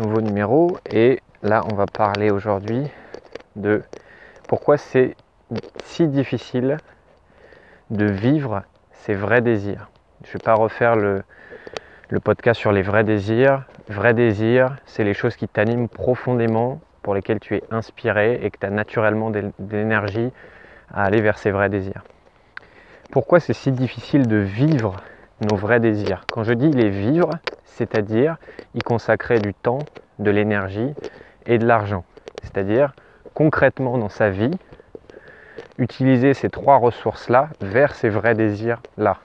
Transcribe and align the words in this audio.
nouveau 0.00 0.20
numéro 0.20 0.78
et 0.90 1.20
là 1.42 1.62
on 1.70 1.74
va 1.74 1.86
parler 1.86 2.30
aujourd'hui 2.30 2.88
de 3.56 3.82
pourquoi 4.48 4.76
c'est 4.76 5.14
si 5.84 6.08
difficile 6.08 6.78
de 7.90 8.06
vivre 8.06 8.62
ses 8.92 9.14
vrais 9.14 9.42
désirs. 9.42 9.88
Je 10.24 10.28
ne 10.28 10.32
vais 10.34 10.38
pas 10.44 10.54
refaire 10.54 10.96
le, 10.96 11.22
le 12.08 12.20
podcast 12.20 12.58
sur 12.58 12.72
les 12.72 12.82
vrais 12.82 13.04
désirs. 13.04 13.64
Vrais 13.88 14.14
désirs, 14.14 14.76
c'est 14.86 15.04
les 15.04 15.14
choses 15.14 15.36
qui 15.36 15.48
t'animent 15.48 15.88
profondément, 15.88 16.80
pour 17.02 17.14
lesquelles 17.14 17.40
tu 17.40 17.56
es 17.56 17.62
inspiré 17.70 18.40
et 18.42 18.50
que 18.50 18.58
tu 18.58 18.66
as 18.66 18.70
naturellement 18.70 19.30
de 19.30 19.50
l'énergie 19.70 20.30
à 20.92 21.04
aller 21.04 21.20
vers 21.20 21.38
ces 21.38 21.50
vrais 21.50 21.68
désirs. 21.68 22.02
Pourquoi 23.10 23.40
c'est 23.40 23.54
si 23.54 23.72
difficile 23.72 24.26
de 24.26 24.36
vivre 24.36 24.96
nos 25.40 25.56
vrais 25.56 25.80
désirs? 25.80 26.24
Quand 26.30 26.44
je 26.44 26.52
dis 26.52 26.70
les 26.70 26.90
vivre, 26.90 27.30
c'est-à-dire 27.70 28.36
y 28.74 28.80
consacrer 28.80 29.38
du 29.38 29.54
temps, 29.54 29.80
de 30.18 30.30
l'énergie 30.30 30.94
et 31.46 31.58
de 31.58 31.66
l'argent. 31.66 32.04
C'est-à-dire 32.42 32.92
concrètement 33.34 33.98
dans 33.98 34.08
sa 34.08 34.30
vie, 34.30 34.50
utiliser 35.78 36.34
ces 36.34 36.50
trois 36.50 36.76
ressources-là 36.76 37.48
vers 37.60 37.94
ces 37.94 38.08
vrais 38.08 38.34
désirs-là. 38.34 39.18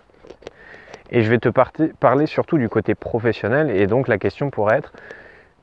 Et 1.12 1.22
je 1.22 1.30
vais 1.30 1.38
te 1.38 1.50
parler 1.50 2.26
surtout 2.26 2.58
du 2.58 2.70
côté 2.70 2.95
professionnel 2.95 3.70
et 3.70 3.88
donc 3.88 4.08
la 4.08 4.17
question 4.17 4.50
pourrait 4.50 4.77
être 4.77 4.94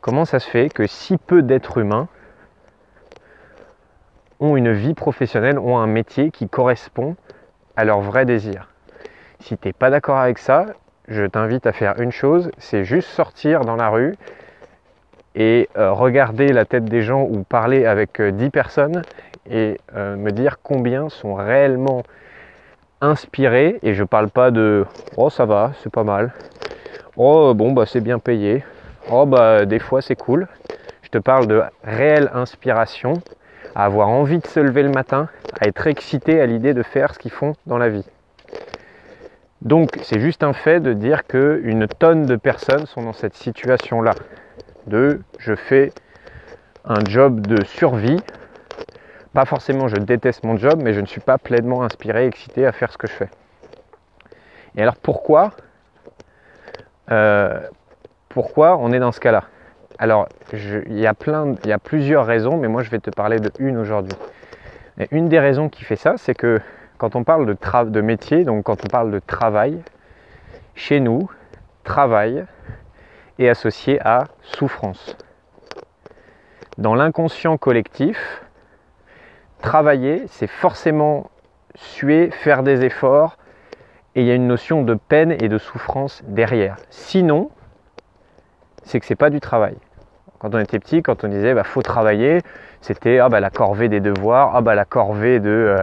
comment 0.01 0.25
ça 0.25 0.39
se 0.39 0.49
fait 0.49 0.69
que 0.69 0.87
si 0.87 1.17
peu 1.17 1.43
d'êtres 1.43 1.79
humains 1.79 2.09
ont 4.39 4.57
une 4.57 4.73
vie 4.73 4.95
professionnelle, 4.95 5.59
ont 5.59 5.79
un 5.79 5.87
métier 5.87 6.31
qui 6.31 6.49
correspond 6.49 7.17
à 7.77 7.85
leurs 7.85 8.01
vrais 8.01 8.25
désirs? 8.25 8.69
Si 9.41 9.57
tu 9.57 9.69
n'es 9.69 9.73
pas 9.73 9.91
d'accord 9.91 10.19
avec 10.19 10.39
ça, 10.39 10.67
je 11.12 11.25
t'invite 11.25 11.66
à 11.66 11.73
faire 11.73 12.01
une 12.01 12.12
chose, 12.12 12.51
c'est 12.59 12.84
juste 12.84 13.09
sortir 13.09 13.61
dans 13.61 13.77
la 13.77 13.91
rue 13.91 14.15
et 15.34 15.69
euh, 15.77 15.93
regarder 15.93 16.48
la 16.48 16.65
tête 16.65 16.84
des 16.84 17.03
gens 17.03 17.23
ou 17.23 17.42
parler 17.42 17.87
avec 17.87 18.20
10 18.20 18.45
euh, 18.45 18.50
personnes 18.50 19.03
et 19.48 19.78
euh, 19.95 20.17
me 20.17 20.31
dire 20.31 20.59
combien 20.62 21.09
sont 21.09 21.34
réellement 21.34 22.03
inspirés. 23.00 23.78
Et 23.83 23.95
je 23.95 24.05
parle 24.05 24.28
pas 24.28 24.50
de 24.50 24.87
oh 25.17 25.31
ça 25.31 25.45
va, 25.45 25.72
c'est 25.83 25.92
pas 25.92 26.05
mal. 26.05 26.33
Oh 27.17 27.53
bon 27.55 27.72
bah 27.72 27.84
c'est 27.87 28.00
bien 28.00 28.19
payé. 28.19 28.65
Oh 29.11 29.27
bah 29.27 29.65
des 29.65 29.78
fois 29.78 30.03
c'est 30.03 30.17
cool. 30.17 30.48
Je 31.03 31.09
te 31.09 31.19
parle 31.19 31.47
de 31.47 31.62
réelle 31.84 32.31
inspiration, 32.33 33.15
à 33.75 33.84
avoir 33.84 34.09
envie 34.09 34.39
de 34.39 34.47
se 34.47 34.61
lever 34.61 34.83
le 34.83 34.91
matin, 34.91 35.28
à 35.61 35.69
être 35.69 35.87
excité 35.87 36.41
à 36.41 36.47
l'idée 36.47 36.72
de 36.72 36.83
faire 36.83 37.15
ce 37.15 37.19
qu'ils 37.19 37.33
font 37.33 37.55
dans 37.67 37.78
la 37.78 37.91
vie. 37.91 38.06
Donc 39.65 40.01
c'est 40.03 40.19
juste 40.19 40.43
un 40.43 40.53
fait 40.53 40.81
de 40.81 40.93
dire 40.93 41.25
qu'une 41.25 41.87
tonne 41.87 42.27
de 42.27 42.35
personnes 42.35 42.87
sont 42.87 43.03
dans 43.03 43.13
cette 43.13 43.37
situation-là. 43.37 44.15
De 44.89 45.21
je 45.39 45.55
fais 45.55 45.93
un 46.85 47.05
job 47.07 47.47
de 47.47 47.65
survie. 47.65 48.21
Pas 49.33 49.45
forcément 49.45 49.87
je 49.87 49.97
déteste 49.97 50.43
mon 50.43 50.57
job, 50.57 50.81
mais 50.83 50.93
je 50.93 51.01
ne 51.01 51.07
suis 51.07 51.21
pas 51.21 51.39
pleinement 51.39 51.85
inspiré, 51.85 52.27
excité 52.27 52.67
à 52.67 52.73
faire 52.73 52.91
ce 52.91 52.99
que 52.99 53.07
je 53.07 53.13
fais. 53.13 53.29
Et 54.75 54.83
alors 54.83 54.97
pourquoi 54.97 55.53
euh, 57.13 57.61
Pourquoi 58.31 58.77
on 58.79 58.91
est 58.93 58.99
dans 58.99 59.13
ce 59.13 59.21
cas-là? 59.21 59.45
Alors 59.99 60.29
il 60.53 60.99
y, 60.99 61.07
a 61.07 61.15
plein, 61.15 61.55
y 61.65 61.71
a 61.71 61.79
plusieurs 61.79 62.27
raisons, 62.27 62.57
mais 62.57 62.67
moi 62.67 62.83
je 62.83 62.91
vais 62.91 62.99
te 62.99 63.11
parler 63.11 63.39
de 63.39 63.53
aujourd'hui. 63.79 64.17
une 65.13 65.29
des 65.29 65.39
raisons 65.39 65.69
qui 65.69 65.85
fait 65.85 65.95
ça, 65.95 66.15
c'est 66.17 66.35
que 66.35 66.61
quand 67.03 67.17
on 67.17 67.25
parle 67.25 67.47
de, 67.47 67.91
de 67.91 68.00
métier, 68.00 68.45
donc 68.45 68.62
quand 68.62 68.84
on 68.84 68.86
parle 68.86 69.11
de 69.11 69.19
travail, 69.19 69.83
chez 70.77 71.00
nous, 71.00 71.28
travail 71.83 72.44
est 73.41 73.48
associé 73.48 74.00
à 74.06 74.27
souffrance. 74.41 75.17
Dans 76.78 76.94
l'inconscient 76.94 77.56
collectif, 77.56 78.44
travailler, 79.61 80.27
c'est 80.28 80.47
forcément 80.47 81.28
suer, 81.75 82.31
faire 82.31 82.62
des 82.62 82.84
efforts, 82.84 83.37
et 84.15 84.21
il 84.21 84.28
y 84.28 84.31
a 84.31 84.37
une 84.37 84.47
notion 84.47 84.84
de 84.84 84.94
peine 84.94 85.32
et 85.32 85.48
de 85.48 85.59
souffrance 85.59 86.22
derrière. 86.28 86.77
Sinon, 86.88 87.50
c'est 88.84 89.00
que 89.00 89.06
c'est 89.06 89.16
pas 89.16 89.31
du 89.31 89.41
travail. 89.41 89.75
Quand 90.38 90.54
on 90.54 90.60
était 90.60 90.78
petit, 90.78 91.03
quand 91.03 91.25
on 91.25 91.28
disait 91.28 91.53
bah 91.53 91.65
faut 91.65 91.82
travailler, 91.82 92.43
c'était 92.81 93.19
ah 93.19 93.28
bah 93.28 93.41
la 93.41 93.50
corvée 93.50 93.88
des 93.88 94.00
devoirs, 94.00 94.53
ah 94.54 94.60
bah 94.60 94.77
la 94.77 94.84
corvée 94.84 95.41
de 95.41 95.50
euh, 95.50 95.82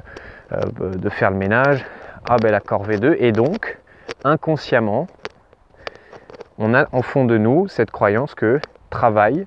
de 0.51 1.09
faire 1.09 1.31
le 1.31 1.37
ménage, 1.37 1.85
ah 2.27 2.37
ben 2.41 2.51
la 2.51 2.59
corvée 2.59 2.97
2, 2.97 3.17
et 3.19 3.31
donc 3.31 3.77
inconsciemment, 4.23 5.07
on 6.57 6.73
a 6.73 6.87
en 6.91 7.01
fond 7.01 7.25
de 7.25 7.37
nous 7.37 7.67
cette 7.67 7.91
croyance 7.91 8.35
que 8.35 8.59
travail 8.89 9.45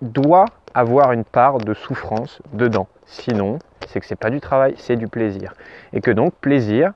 doit 0.00 0.46
avoir 0.74 1.12
une 1.12 1.24
part 1.24 1.58
de 1.58 1.74
souffrance 1.74 2.40
dedans. 2.52 2.86
Sinon, 3.06 3.58
c'est 3.86 4.00
que 4.00 4.06
c'est 4.06 4.16
pas 4.16 4.30
du 4.30 4.40
travail, 4.40 4.74
c'est 4.76 4.96
du 4.96 5.08
plaisir. 5.08 5.54
Et 5.92 6.00
que 6.00 6.10
donc 6.10 6.34
plaisir 6.34 6.92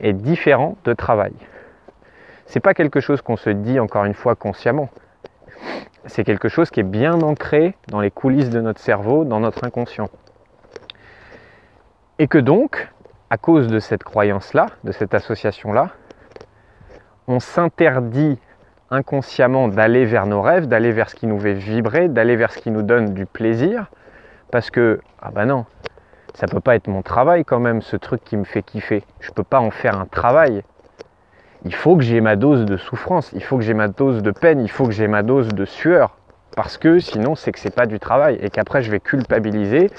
est 0.00 0.12
différent 0.12 0.76
de 0.84 0.92
travail. 0.92 1.32
C'est 2.46 2.60
pas 2.60 2.74
quelque 2.74 3.00
chose 3.00 3.22
qu'on 3.22 3.36
se 3.36 3.50
dit 3.50 3.80
encore 3.80 4.04
une 4.04 4.14
fois 4.14 4.34
consciemment. 4.34 4.88
C'est 6.06 6.24
quelque 6.24 6.48
chose 6.48 6.70
qui 6.70 6.80
est 6.80 6.84
bien 6.84 7.20
ancré 7.22 7.76
dans 7.88 8.00
les 8.00 8.10
coulisses 8.10 8.50
de 8.50 8.60
notre 8.60 8.80
cerveau, 8.80 9.24
dans 9.24 9.40
notre 9.40 9.64
inconscient. 9.64 10.10
Et 12.18 12.28
que 12.28 12.38
donc, 12.38 12.88
à 13.28 13.36
cause 13.36 13.66
de 13.66 13.80
cette 13.80 14.04
croyance-là, 14.04 14.66
de 14.84 14.92
cette 14.92 15.14
association-là, 15.14 15.90
on 17.26 17.40
s'interdit 17.40 18.38
inconsciemment 18.90 19.66
d'aller 19.66 20.04
vers 20.04 20.26
nos 20.26 20.40
rêves, 20.40 20.68
d'aller 20.68 20.92
vers 20.92 21.10
ce 21.10 21.16
qui 21.16 21.26
nous 21.26 21.40
fait 21.40 21.54
vibrer, 21.54 22.08
d'aller 22.08 22.36
vers 22.36 22.52
ce 22.52 22.58
qui 22.58 22.70
nous 22.70 22.82
donne 22.82 23.14
du 23.14 23.26
plaisir, 23.26 23.86
parce 24.52 24.70
que, 24.70 25.00
ah 25.20 25.32
ben 25.32 25.46
non, 25.46 25.66
ça 26.34 26.46
peut 26.46 26.60
pas 26.60 26.76
être 26.76 26.86
mon 26.86 27.02
travail 27.02 27.44
quand 27.44 27.58
même, 27.58 27.82
ce 27.82 27.96
truc 27.96 28.22
qui 28.22 28.36
me 28.36 28.44
fait 28.44 28.62
kiffer. 28.62 29.02
Je 29.18 29.32
peux 29.32 29.42
pas 29.42 29.58
en 29.58 29.70
faire 29.70 29.98
un 29.98 30.06
travail. 30.06 30.62
Il 31.64 31.74
faut 31.74 31.96
que 31.96 32.02
j'ai 32.02 32.20
ma 32.20 32.36
dose 32.36 32.64
de 32.64 32.76
souffrance, 32.76 33.32
il 33.32 33.42
faut 33.42 33.56
que 33.56 33.64
j'ai 33.64 33.74
ma 33.74 33.88
dose 33.88 34.22
de 34.22 34.30
peine, 34.30 34.60
il 34.60 34.70
faut 34.70 34.84
que 34.84 34.92
j'ai 34.92 35.08
ma 35.08 35.24
dose 35.24 35.48
de 35.48 35.64
sueur, 35.64 36.16
parce 36.54 36.76
que 36.78 37.00
sinon 37.00 37.34
c'est 37.34 37.50
que 37.50 37.58
c'est 37.58 37.74
pas 37.74 37.86
du 37.86 37.98
travail 37.98 38.38
et 38.40 38.50
qu'après 38.50 38.82
je 38.82 38.90
vais 38.90 39.00
culpabiliser 39.00 39.90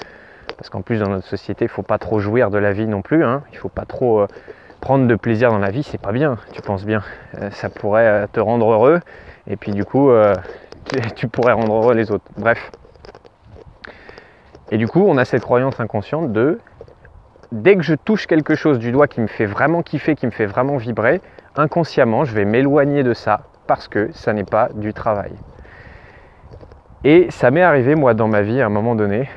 parce 0.56 0.70
qu'en 0.70 0.82
plus 0.82 0.98
dans 0.98 1.08
notre 1.08 1.26
société, 1.26 1.66
il 1.66 1.68
faut 1.68 1.82
pas 1.82 1.98
trop 1.98 2.18
jouir 2.18 2.50
de 2.50 2.58
la 2.58 2.72
vie 2.72 2.86
non 2.86 3.02
plus. 3.02 3.24
Hein. 3.24 3.42
Il 3.52 3.58
faut 3.58 3.68
pas 3.68 3.84
trop 3.84 4.20
euh, 4.20 4.26
prendre 4.80 5.06
de 5.06 5.14
plaisir 5.14 5.50
dans 5.50 5.58
la 5.58 5.70
vie, 5.70 5.82
c'est 5.82 6.00
pas 6.00 6.12
bien, 6.12 6.38
tu 6.52 6.62
penses 6.62 6.84
bien. 6.84 7.02
Euh, 7.40 7.50
ça 7.50 7.68
pourrait 7.68 8.06
euh, 8.06 8.26
te 8.30 8.40
rendre 8.40 8.70
heureux, 8.70 9.00
et 9.46 9.56
puis 9.56 9.72
du 9.72 9.84
coup, 9.84 10.10
tu, 11.16 11.28
pourrais 11.28 11.52
rendre 11.52 11.74
heureux 11.74 11.94
les 11.94 12.10
autres. 12.10 12.24
Bref. 12.36 12.70
Et 14.70 14.78
du 14.78 14.88
coup, 14.88 15.04
on 15.06 15.16
a 15.16 15.24
cette 15.24 15.42
croyance 15.42 15.78
inconsciente 15.78 16.32
de 16.32 16.58
dès 17.52 17.76
que 17.76 17.82
je 17.82 17.94
touche 17.94 18.26
quelque 18.26 18.54
chose 18.54 18.78
du 18.78 18.90
doigt 18.90 19.06
qui 19.06 19.20
me 19.20 19.28
fait 19.28 19.46
vraiment 19.46 19.82
kiffer, 19.82 20.16
qui 20.16 20.26
me 20.26 20.32
fait 20.32 20.46
vraiment 20.46 20.76
vibrer, 20.76 21.20
inconsciemment, 21.54 22.24
je 22.24 22.34
vais 22.34 22.44
m'éloigner 22.44 23.02
de 23.02 23.14
ça 23.14 23.42
parce 23.66 23.88
que 23.88 24.10
ça 24.12 24.32
n'est 24.32 24.44
pas 24.44 24.68
du 24.74 24.92
travail. 24.92 25.32
Et 27.04 27.30
ça 27.30 27.50
m'est 27.50 27.62
arrivé, 27.62 27.94
moi, 27.94 28.14
dans 28.14 28.26
ma 28.26 28.42
vie, 28.42 28.60
à 28.60 28.66
un 28.66 28.70
moment 28.70 28.96
donné, 28.96 29.28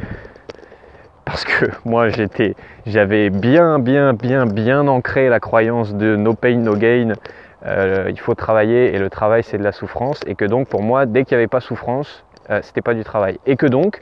parce 1.29 1.43
que 1.43 1.65
moi 1.85 2.07
j'avais 2.85 3.29
bien, 3.29 3.77
bien, 3.77 4.13
bien, 4.13 4.45
bien 4.47 4.87
ancré 4.87 5.29
la 5.29 5.39
croyance 5.39 5.93
de 5.93 6.15
no 6.15 6.33
pain, 6.33 6.57
no 6.57 6.75
gain. 6.75 7.13
Euh, 7.65 8.07
il 8.09 8.19
faut 8.19 8.35
travailler 8.35 8.95
et 8.95 8.99
le 8.99 9.09
travail 9.09 9.43
c'est 9.43 9.57
de 9.57 9.63
la 9.63 9.73
souffrance 9.73 10.21
et 10.25 10.35
que 10.35 10.45
donc 10.45 10.69
pour 10.69 10.81
moi 10.81 11.05
dès 11.05 11.25
qu'il 11.25 11.35
n'y 11.35 11.41
avait 11.41 11.47
pas 11.47 11.59
souffrance, 11.59 12.23
euh, 12.49 12.61
c'était 12.63 12.81
pas 12.81 12.93
du 12.93 13.03
travail 13.03 13.37
et 13.45 13.57
que 13.57 13.65
donc 13.67 14.01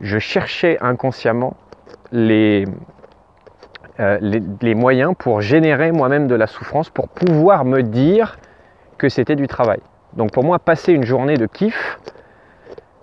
je 0.00 0.18
cherchais 0.18 0.76
inconsciemment 0.80 1.56
euh, 2.14 2.66
les, 4.20 4.42
les, 4.60 4.74
moyens 4.74 5.14
pour 5.18 5.40
générer 5.40 5.90
moi-même 5.90 6.28
de 6.28 6.34
la 6.34 6.46
souffrance 6.46 6.90
pour 6.90 7.08
pouvoir 7.08 7.64
me 7.64 7.82
dire 7.82 8.36
que 8.98 9.08
c'était 9.08 9.36
du 9.36 9.48
travail. 9.48 9.80
Donc 10.12 10.32
pour 10.32 10.44
moi 10.44 10.58
passer 10.58 10.92
une 10.92 11.04
journée 11.04 11.38
de 11.38 11.46
kiff, 11.46 11.98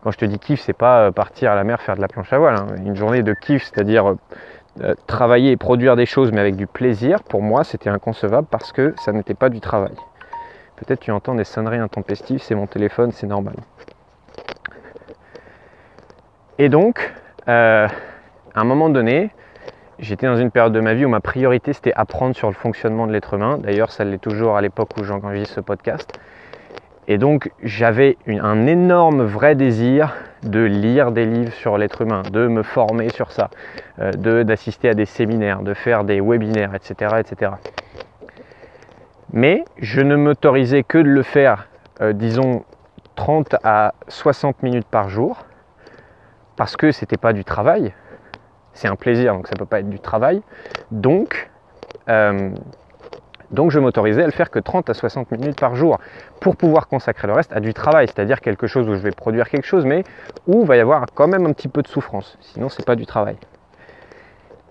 quand 0.04 0.12
je 0.12 0.18
te 0.18 0.26
dis 0.26 0.38
kiff, 0.38 0.60
c'est 0.62 0.74
pas 0.74 1.06
euh, 1.08 1.12
partir 1.12 1.52
à 1.52 1.56
la 1.56 1.64
mer 1.64 1.82
faire 1.82 1.96
de 1.96 2.02
la 2.02 2.10
planche 2.10 2.32
à 2.34 2.38
voile. 2.38 2.56
Hein. 2.56 2.68
Une 2.86 2.96
journée 2.96 3.24
de 3.24 3.34
kiff, 3.34 3.64
c'est-à-dire 3.64 4.12
euh, 4.12 4.16
euh, 4.82 4.96
travailler 5.08 5.52
et 5.52 5.58
produire 5.58 5.96
des 5.96 6.06
choses 6.06 6.32
mais 6.32 6.42
avec 6.42 6.58
du 6.58 6.68
plaisir, 6.68 7.24
pour 7.24 7.42
moi 7.42 7.64
c'était 7.64 7.90
inconcevable 7.90 8.48
parce 8.52 8.72
que 8.74 8.94
ça 8.98 9.14
n'était 9.14 9.34
pas 9.34 9.50
du 9.50 9.62
travail. 9.62 9.94
Peut-être 10.76 11.00
tu 11.00 11.12
entends 11.12 11.36
des 11.36 11.46
sonneries 11.46 11.78
intempestives, 11.78 12.42
c'est 12.42 12.56
mon 12.56 12.68
téléphone, 12.68 13.12
c'est 13.12 13.28
normal. 13.28 13.56
Et 16.58 16.68
donc, 16.68 17.14
à 17.46 17.88
un 18.56 18.64
moment 18.64 18.90
donné, 18.90 19.30
j'étais 20.00 20.26
dans 20.26 20.36
une 20.36 20.52
période 20.52 20.74
de 20.74 20.80
ma 20.82 20.94
vie 20.94 21.06
où 21.06 21.10
ma 21.10 21.22
priorité 21.22 21.74
c'était 21.74 21.94
apprendre 21.94 22.36
sur 22.36 22.48
le 22.48 22.54
fonctionnement 22.54 23.08
de 23.08 23.14
l'être 23.14 23.36
humain. 23.36 23.60
D'ailleurs, 23.60 23.92
ça 23.92 24.04
l'est 24.04 24.18
toujours 24.18 24.58
à 24.58 24.62
l'époque 24.62 24.90
où 25.00 25.04
j'enregistre 25.04 25.56
ce 25.56 25.62
podcast. 25.62 26.20
Et 27.08 27.18
donc 27.18 27.52
j'avais 27.62 28.18
un 28.28 28.66
énorme 28.66 29.24
vrai 29.24 29.56
désir 29.56 30.14
de 30.44 30.60
lire 30.60 31.12
des 31.12 31.26
livres 31.26 31.54
sur 31.54 31.78
l'être 31.78 32.02
humain, 32.02 32.22
de 32.32 32.48
me 32.48 32.64
former 32.64 33.10
sur 33.10 33.32
ça, 33.32 33.50
euh, 34.00 34.44
d'assister 34.44 34.90
à 34.90 34.94
des 34.94 35.06
séminaires, 35.06 35.62
de 35.62 35.74
faire 35.74 36.04
des 36.04 36.22
webinaires, 36.22 36.76
etc. 36.76 37.16
etc. 37.20 37.52
Mais 39.32 39.66
je 39.80 40.02
ne 40.02 40.16
m'autorisais 40.16 40.84
que 40.84 40.98
de 40.98 41.10
le 41.10 41.24
faire, 41.24 41.68
euh, 42.02 42.14
disons, 42.14 42.64
30 43.16 43.56
à 43.64 43.94
60 44.08 44.64
minutes 44.64 44.88
par 44.88 45.10
jour 45.10 45.46
parce 46.56 46.78
que 46.78 46.92
c'était 46.92 47.18
pas 47.18 47.34
du 47.34 47.44
travail. 47.44 47.94
C'est 48.74 48.88
un 48.88 48.96
plaisir, 48.96 49.34
donc 49.34 49.48
ça 49.48 49.54
peut 49.58 49.66
pas 49.66 49.80
être 49.80 49.90
du 49.90 50.00
travail. 50.00 50.42
Donc, 50.92 51.50
euh, 52.10 52.50
donc 53.54 53.72
je 53.72 53.80
m'autorisais 53.80 54.24
à 54.24 54.26
le 54.26 54.32
faire 54.32 54.50
que 54.50 54.60
30 54.60 54.90
à 54.90 54.94
60 54.94 55.32
minutes 55.32 55.60
par 55.60 55.76
jour 55.76 56.00
pour 56.42 56.58
pouvoir 56.58 56.88
consacrer 56.88 57.28
le 57.28 57.34
reste 57.34 57.54
à 57.54 57.60
du 57.60 57.74
travail, 57.74 58.08
c'est-à-dire 58.08 58.42
quelque 58.42 58.68
chose 58.68 58.90
où 58.90 58.96
je 58.96 59.00
vais 59.00 59.12
produire 59.12 59.48
quelque 59.48 59.66
chose, 59.66 59.86
mais 59.86 60.04
où 60.48 60.62
il 60.62 60.68
va 60.68 60.76
y 60.76 60.80
avoir 60.80 61.06
quand 61.14 61.28
même 61.28 61.46
un 61.46 61.54
petit 61.54 61.68
peu 61.70 61.82
de 61.82 61.88
souffrance. 61.88 62.38
Sinon, 62.42 62.68
c'est 62.68 62.86
pas 62.86 62.96
du 62.96 63.06
travail. 63.06 63.38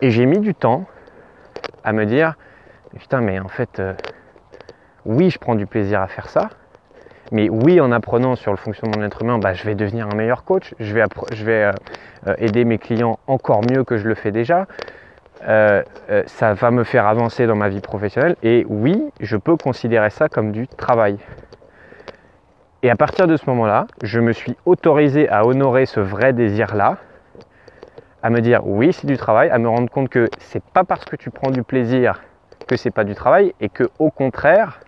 Et 0.01 0.11
j'ai 0.11 0.27
mis 0.27 0.41
du 0.41 0.55
temps 0.55 0.85
à 1.85 1.93
me 1.93 2.05
dire, 2.05 2.35
putain, 2.99 3.21
mais 3.21 3.39
en 3.39 3.49
fait, 3.49 3.79
euh, 3.79 3.95
oui, 5.07 5.31
je 5.31 5.39
prends 5.39 5.55
du 5.55 5.67
plaisir 5.67 6.01
à 6.01 6.09
faire 6.09 6.29
ça, 6.29 6.51
mais 7.31 7.49
oui, 7.49 7.81
en 7.81 7.93
apprenant 7.93 8.35
sur 8.35 8.51
le 8.51 8.59
fonctionnement 8.59 8.97
de 8.97 9.03
l'être 9.03 9.23
humain, 9.23 9.39
bah, 9.39 9.55
je 9.55 9.65
vais 9.65 9.75
devenir 9.75 10.09
un 10.09 10.15
meilleur 10.15 10.45
coach, 10.45 10.75
je 10.81 10.93
vais, 10.93 11.05
euh, 11.05 11.73
euh, 12.27 12.35
aider 12.39 12.65
mes 12.65 12.79
clients 12.79 13.19
encore 13.27 13.63
mieux 13.63 13.85
que 13.85 13.97
je 13.97 14.09
le 14.09 14.15
fais 14.15 14.33
déjà. 14.33 14.67
Euh, 15.49 15.83
ça 16.27 16.55
va 16.55 16.71
me 16.71 16.85
faire 16.85 17.07
avancer 17.07 17.47
dans 17.47 17.57
ma 17.57 17.69
vie 17.69 17.81
professionnelle 17.81 18.37
et 18.43 18.65
oui, 18.69 19.03
je 19.21 19.37
peux 19.37 19.57
considérer 19.57 20.11
ça 20.11 20.29
comme 20.29 20.53
du 20.53 20.69
travail. 20.69 21.19
Et 22.85 22.91
à 22.91 22.97
partir 22.97 23.27
de 23.27 23.37
ce 23.37 23.47
moment-là, 23.47 23.87
je 24.03 24.21
me 24.21 24.33
suis 24.33 24.57
autorisé 24.67 25.29
à 25.29 25.45
honorer 25.45 25.87
ce 25.87 26.01
vrai 26.01 26.33
désir-là, 26.33 26.99
à 28.23 28.31
me 28.31 28.41
dire 28.41 28.61
oui, 28.65 28.93
c'est 28.93 29.07
du 29.07 29.17
travail, 29.17 29.51
à 29.51 29.59
me 29.59 29.69
rendre 29.69 29.91
compte 29.91 30.09
que 30.09 30.29
c'est 30.39 30.63
pas 30.63 30.85
parce 30.85 31.05
que 31.05 31.17
tu 31.17 31.31
prends 31.31 31.51
du 31.51 31.63
plaisir 31.63 32.21
que 32.67 32.77
c'est 32.77 32.91
pas 32.91 33.05
du 33.05 33.15
travail 33.15 33.53
et 33.61 33.69
que 33.69 33.91
au 33.99 34.11
contraire, 34.11 34.81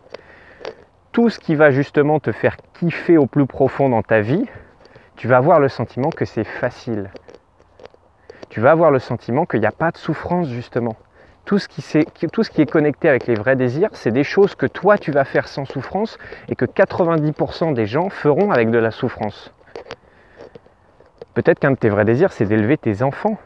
tout 1.13 1.31
ce 1.31 1.39
qui 1.39 1.55
va 1.55 1.71
justement 1.71 2.21
te 2.21 2.33
faire 2.33 2.57
kiffer 2.75 3.19
au 3.19 3.27
plus 3.27 3.47
profond 3.47 3.89
dans 3.89 4.03
ta 4.03 4.21
vie, 4.21 4.45
tu 5.17 5.29
vas 5.29 5.37
avoir 5.37 5.61
le 5.61 5.69
sentiment 5.69 6.11
que 6.11 6.25
c'est 6.25 6.45
facile. 6.45 7.11
Tu 8.55 8.61
vas 8.61 8.71
avoir 8.71 8.93
le 8.93 9.01
sentiment 9.01 9.47
qu'il 9.47 9.59
n'y 9.59 9.67
a 9.67 9.73
pas 9.73 9.91
de 9.91 9.97
souffrance 9.97 10.49
justement. 10.49 10.95
Tout 11.45 11.59
ce, 11.59 11.67
qui 11.67 12.63
est 12.63 12.71
connecté 12.71 13.09
avec 13.09 13.27
les 13.27 13.35
vrais 13.35 13.57
désirs, 13.57 13.89
c'est 13.95 14.13
des 14.13 14.23
choses 14.23 14.55
que 14.55 14.67
toi 14.67 14.97
tu 14.97 15.11
vas 15.11 15.25
faire 15.25 15.49
sans 15.49 15.65
souffrance 15.65 16.19
et 16.49 16.55
que 16.55 16.65
90% 16.65 17.75
des 17.75 17.87
gens 17.87 18.11
feront 18.11 18.53
avec 18.53 18.71
de 18.71 18.79
la 18.79 18.93
souffrance. 18.93 19.53
Peut-être 21.35 21.59
qu'un 21.59 21.73
de 21.73 21.77
tes 21.77 21.89
vrais 21.89 22.05
désirs, 22.05 22.31
c'est 22.31 22.45
d'élever 22.45 22.79
tes 22.79 23.03
enfants. 23.03 23.39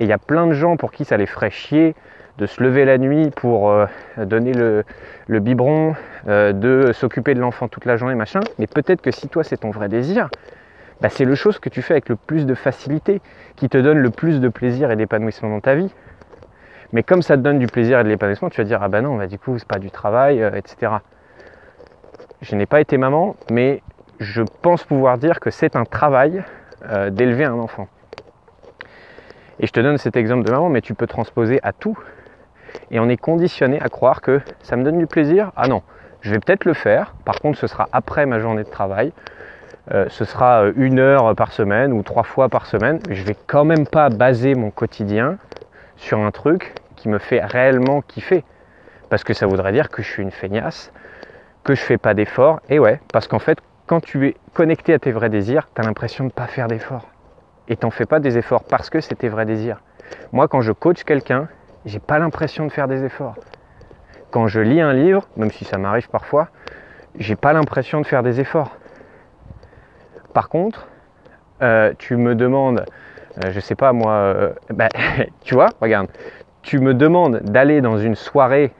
Et 0.00 0.04
il 0.04 0.08
y 0.08 0.12
a 0.12 0.18
plein 0.18 0.48
de 0.48 0.52
gens 0.52 0.76
pour 0.76 0.90
qui 0.90 1.04
ça 1.04 1.16
les 1.16 1.26
ferait 1.26 1.50
chier 1.50 1.94
de 2.36 2.46
se 2.46 2.60
lever 2.60 2.84
la 2.84 2.98
nuit 2.98 3.30
pour 3.36 3.70
euh, 3.70 3.86
donner 4.18 4.52
le, 4.52 4.84
biberon, 5.28 5.94
euh, 6.26 6.52
de 6.52 6.90
s'occuper 6.92 7.34
de 7.34 7.40
l'enfant 7.40 7.68
toute 7.68 7.84
la 7.84 7.96
journée, 7.96 8.16
machin. 8.16 8.40
Mais 8.58 8.66
peut-être 8.66 9.00
que 9.00 9.12
si 9.12 9.28
toi 9.28 9.44
c'est 9.44 9.58
ton 9.58 9.70
vrai 9.70 9.88
désir, 9.88 10.28
bah, 11.00 11.08
c'est 11.08 11.24
le 11.24 11.34
chose 11.34 11.58
que 11.58 11.68
tu 11.68 11.82
fais 11.82 11.94
avec 11.94 12.08
le 12.08 12.16
plus 12.16 12.46
de 12.46 12.54
facilité, 12.54 13.20
qui 13.56 13.68
te 13.68 13.78
donne 13.78 13.98
le 13.98 14.10
plus 14.10 14.40
de 14.40 14.48
plaisir 14.48 14.90
et 14.90 14.96
d'épanouissement 14.96 15.48
dans 15.48 15.60
ta 15.60 15.74
vie. 15.74 15.92
Mais 16.92 17.02
comme 17.02 17.22
ça 17.22 17.36
te 17.36 17.42
donne 17.42 17.58
du 17.58 17.66
plaisir 17.66 18.00
et 18.00 18.04
de 18.04 18.08
l'épanouissement, 18.08 18.48
tu 18.48 18.60
vas 18.60 18.64
dire 18.64 18.80
ah 18.82 18.88
bah 18.88 19.00
non, 19.00 19.16
bah 19.16 19.26
du 19.26 19.38
coup 19.38 19.58
c'est 19.58 19.68
pas 19.68 19.78
du 19.78 19.90
travail, 19.90 20.42
euh, 20.42 20.50
etc. 20.54 20.92
Je 22.42 22.54
n'ai 22.54 22.66
pas 22.66 22.80
été 22.80 22.96
maman, 22.96 23.36
mais 23.50 23.82
je 24.20 24.42
pense 24.62 24.84
pouvoir 24.84 25.18
dire 25.18 25.40
que 25.40 25.50
c'est 25.50 25.76
un 25.76 25.84
travail 25.84 26.42
d'élever 27.10 27.44
un 27.44 27.54
enfant. 27.54 27.88
Et 29.58 29.66
je 29.66 29.72
te 29.72 29.80
donne 29.80 29.98
cet 29.98 30.16
exemple 30.16 30.44
de 30.44 30.52
maman, 30.52 30.68
mais 30.68 30.82
tu 30.82 30.94
peux 30.94 31.06
transposer 31.06 31.58
à 31.62 31.72
tout 31.72 31.98
et 32.90 33.00
on 33.00 33.08
est 33.08 33.16
conditionné 33.16 33.80
à 33.80 33.88
croire 33.88 34.20
que 34.20 34.40
ça 34.62 34.76
me 34.76 34.84
donne 34.84 34.98
du 34.98 35.06
plaisir. 35.06 35.52
Ah 35.56 35.68
non, 35.68 35.82
je 36.20 36.30
vais 36.30 36.38
peut-être 36.38 36.64
le 36.64 36.74
faire. 36.74 37.14
Par 37.24 37.40
contre, 37.40 37.58
ce 37.58 37.66
sera 37.66 37.88
après 37.92 38.26
ma 38.26 38.38
journée 38.38 38.64
de 38.64 38.70
travail. 38.70 39.12
Euh, 39.92 40.06
ce 40.08 40.24
sera 40.24 40.64
euh, 40.64 40.72
une 40.76 40.98
heure 40.98 41.34
par 41.36 41.52
semaine 41.52 41.92
ou 41.92 42.02
trois 42.02 42.24
fois 42.24 42.48
par 42.48 42.66
semaine. 42.66 42.98
Je 43.08 43.22
vais 43.22 43.36
quand 43.46 43.64
même 43.64 43.86
pas 43.86 44.08
baser 44.08 44.54
mon 44.54 44.70
quotidien 44.70 45.38
sur 45.96 46.18
un 46.18 46.30
truc 46.32 46.74
qui 46.96 47.08
me 47.08 47.18
fait 47.18 47.40
réellement 47.40 48.02
kiffer. 48.02 48.44
Parce 49.10 49.22
que 49.22 49.32
ça 49.32 49.46
voudrait 49.46 49.72
dire 49.72 49.88
que 49.88 50.02
je 50.02 50.10
suis 50.10 50.22
une 50.22 50.32
feignasse, 50.32 50.92
que 51.62 51.74
je 51.74 51.80
fais 51.80 51.98
pas 51.98 52.14
d'efforts. 52.14 52.60
Et 52.68 52.80
ouais, 52.80 53.00
parce 53.12 53.28
qu'en 53.28 53.38
fait, 53.38 53.58
quand 53.86 54.00
tu 54.00 54.26
es 54.26 54.36
connecté 54.54 54.92
à 54.92 54.98
tes 54.98 55.12
vrais 55.12 55.28
désirs, 55.28 55.68
tu 55.72 55.80
as 55.80 55.84
l'impression 55.84 56.24
de 56.24 56.28
ne 56.28 56.32
pas 56.32 56.48
faire 56.48 56.66
d'efforts. 56.66 57.06
Et 57.68 57.76
t'en 57.76 57.90
fais 57.90 58.06
pas 58.06 58.18
des 58.18 58.38
efforts 58.38 58.64
parce 58.64 58.90
que 58.90 59.00
c'est 59.00 59.14
tes 59.14 59.28
vrais 59.28 59.46
désirs. 59.46 59.80
Moi, 60.32 60.48
quand 60.48 60.60
je 60.60 60.72
coach 60.72 61.04
quelqu'un, 61.04 61.48
j'ai 61.84 62.00
pas 62.00 62.18
l'impression 62.18 62.66
de 62.66 62.72
faire 62.72 62.88
des 62.88 63.04
efforts. 63.04 63.36
Quand 64.32 64.48
je 64.48 64.60
lis 64.60 64.80
un 64.80 64.92
livre, 64.92 65.28
même 65.36 65.52
si 65.52 65.64
ça 65.64 65.78
m'arrive 65.78 66.08
parfois, 66.08 66.48
j'ai 67.18 67.36
pas 67.36 67.52
l'impression 67.52 68.00
de 68.00 68.06
faire 68.06 68.24
des 68.24 68.40
efforts. 68.40 68.76
Par 70.36 70.50
contre, 70.50 70.86
euh, 71.62 71.94
tu 71.96 72.14
me 72.18 72.34
demandes, 72.34 72.84
euh, 73.42 73.52
je 73.52 73.58
sais 73.58 73.74
pas 73.74 73.94
moi, 73.94 74.12
euh, 74.12 74.52
bah, 74.68 74.88
tu 75.44 75.54
vois, 75.54 75.70
regarde, 75.80 76.08
tu 76.60 76.78
me 76.78 76.92
demandes 76.92 77.38
d'aller 77.38 77.80
dans 77.80 77.96
une 77.96 78.14
soirée 78.14 78.70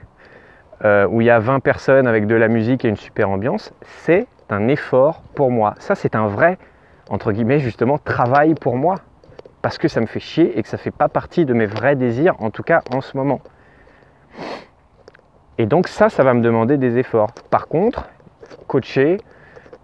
où 0.85 1.23
il 1.23 1.27
y 1.27 1.31
a 1.31 1.39
20 1.39 1.61
personnes 1.61 2.07
avec 2.07 2.27
de 2.27 2.35
la 2.35 2.49
musique 2.49 2.85
et 2.85 2.89
une 2.89 2.99
super 2.99 3.31
ambiance, 3.31 3.73
c'est 4.03 4.27
un 4.51 4.69
effort 4.69 5.23
pour 5.35 5.51
moi. 5.51 5.75
Ça, 5.79 5.95
c'est 5.95 6.15
un 6.15 6.27
vrai, 6.27 6.59
entre 7.09 7.33
guillemets, 7.33 7.59
justement, 7.59 7.97
travail 7.97 8.55
pour 8.55 8.77
moi 8.77 8.97
parce 9.63 9.79
que 9.79 9.89
ça 9.89 10.03
me 10.03 10.07
fait 10.07 10.21
chier 10.21 10.59
et 10.59 10.63
que 10.63 10.69
ça 10.69 10.77
ne 10.77 10.83
fait 10.83 10.91
pas 10.91 11.09
partie 11.09 11.47
de 11.47 11.55
mes 11.55 11.65
vrais 11.65 11.97
désirs, 11.97 12.35
en 12.39 12.51
tout 12.51 12.65
cas 12.65 12.83
en 12.95 13.01
ce 13.01 13.17
moment. 13.17 13.41
Et 15.57 15.65
donc 15.65 15.89
ça, 15.89 16.11
ça 16.11 16.23
va 16.23 16.35
me 16.35 16.43
demander 16.43 16.77
des 16.77 16.99
efforts. 16.99 17.33
Par 17.49 17.67
contre, 17.67 18.11
coacher, 18.67 19.17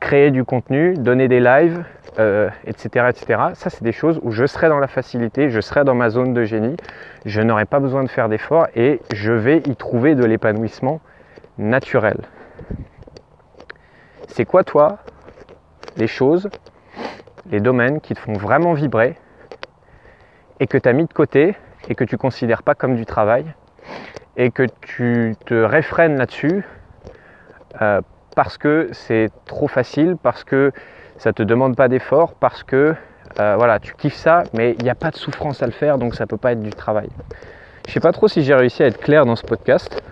créer 0.02 0.32
du 0.32 0.44
contenu, 0.44 0.94
donner 0.94 1.28
des 1.28 1.38
lives, 1.38 1.84
etc., 2.18 2.18
euh, 2.18 3.08
etc., 3.08 3.24
ça 3.54 3.70
c'est 3.70 3.84
des 3.84 3.92
choses 3.92 4.18
où 4.24 4.32
je 4.32 4.46
serai 4.46 4.68
dans 4.68 4.80
la 4.80 4.88
facilité, 4.88 5.48
je 5.48 5.60
serai 5.60 5.84
dans 5.84 5.94
ma 5.94 6.10
zone 6.10 6.34
de 6.34 6.44
génie, 6.44 6.76
je 7.24 7.40
n'aurai 7.40 7.66
pas 7.66 7.78
besoin 7.78 8.02
de 8.02 8.08
faire 8.08 8.28
d'efforts 8.28 8.66
et 8.74 9.00
je 9.14 9.32
vais 9.32 9.58
y 9.58 9.76
trouver 9.76 10.16
de 10.16 10.24
l'épanouissement 10.24 11.00
naturel. 11.56 12.16
C'est 14.26 14.44
quoi 14.44 14.64
toi 14.64 14.98
les 15.96 16.08
choses, 16.08 16.50
les 17.50 17.60
domaines 17.60 18.00
qui 18.00 18.14
te 18.14 18.18
font 18.18 18.32
vraiment 18.32 18.72
vibrer 18.72 19.16
et 20.58 20.66
que 20.66 20.78
tu 20.78 20.88
as 20.88 20.92
mis 20.94 21.06
de 21.06 21.12
côté 21.12 21.54
et 21.88 21.94
que 21.94 22.02
tu 22.02 22.16
considères 22.16 22.64
pas 22.64 22.74
comme 22.74 22.96
du 22.96 23.06
travail 23.06 23.44
et 24.36 24.50
que 24.50 24.64
tu 24.80 25.36
te 25.46 25.54
réfrènes 25.54 26.16
là-dessus 26.16 26.64
euh, 27.80 28.00
parce 28.34 28.58
que 28.58 28.88
c'est 28.92 29.30
trop 29.46 29.68
facile, 29.68 30.16
parce 30.22 30.44
que 30.44 30.72
ça 31.18 31.32
te 31.32 31.42
demande 31.42 31.76
pas 31.76 31.88
d'effort, 31.88 32.34
parce 32.34 32.62
que 32.62 32.94
euh, 33.40 33.54
voilà, 33.56 33.78
tu 33.78 33.94
kiffes 33.94 34.16
ça, 34.16 34.44
mais 34.52 34.74
il 34.78 34.84
n'y 34.84 34.90
a 34.90 34.94
pas 34.94 35.10
de 35.10 35.16
souffrance 35.16 35.62
à 35.62 35.66
le 35.66 35.72
faire, 35.72 35.98
donc 35.98 36.14
ça 36.14 36.26
peut 36.26 36.36
pas 36.36 36.52
être 36.52 36.62
du 36.62 36.70
travail. 36.70 37.08
Je 37.86 37.92
sais 37.92 38.00
pas 38.00 38.12
trop 38.12 38.28
si 38.28 38.42
j'ai 38.42 38.54
réussi 38.54 38.82
à 38.82 38.86
être 38.86 39.00
clair 39.00 39.24
dans 39.26 39.36
ce 39.36 39.44
podcast. 39.44 40.02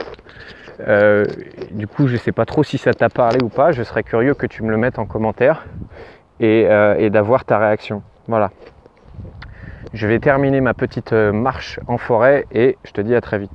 Euh, 0.80 1.25
du 1.71 1.87
coup, 1.87 2.06
je 2.06 2.16
sais 2.16 2.33
pas 2.33 2.47
trop 2.47 2.62
si 2.62 2.78
ça 2.78 2.95
t'a 2.95 3.09
parlé 3.09 3.38
ou 3.42 3.49
pas. 3.49 3.71
Je 3.71 3.83
serais 3.83 4.02
curieux 4.02 4.35
que 4.35 4.47
tu 4.47 4.62
me 4.62 4.71
le 4.71 4.76
mettes 4.76 4.99
en 4.99 5.06
commentaire 5.06 5.66
et, 6.40 6.66
et 6.99 7.11
d'avoir 7.11 7.45
ta 7.45 7.59
réaction. 7.59 8.02
Voilà. 8.28 8.50
Je 9.92 10.06
vais 10.06 10.21
terminer 10.21 10.61
ma 10.61 10.73
petite 10.73 11.12
euh, 11.12 11.33
marche 11.33 11.80
en 11.88 11.99
forêt 11.99 12.47
et 12.52 12.78
je 12.85 12.92
te 12.92 13.00
dis 13.00 13.14
à 13.14 13.21
très 13.21 13.38
vite. 13.38 13.50